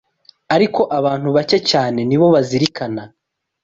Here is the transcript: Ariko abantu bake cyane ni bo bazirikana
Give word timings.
Ariko 0.55 0.81
abantu 0.99 1.27
bake 1.35 1.57
cyane 1.71 1.99
ni 2.07 2.17
bo 2.19 2.27
bazirikana 2.35 3.03